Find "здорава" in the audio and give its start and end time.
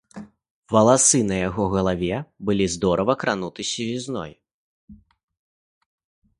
2.77-3.13